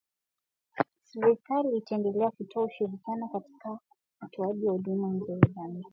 Serikali 1.03 1.77
itaendelea 1.77 2.31
kutoa 2.31 2.65
ushirikiano 2.65 3.27
katika 3.27 3.79
utoaji 4.25 4.67
huduma 4.67 5.13
hizo 5.13 5.39
za 5.39 5.47
jamii 5.55 5.83